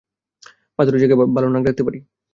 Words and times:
পাথুরে 0.79 0.97
জায়গায় 1.01 1.19
ভালো 1.35 1.47
নাক 1.49 1.63
ডাকতে 1.67 1.83
পারি। 1.87 1.99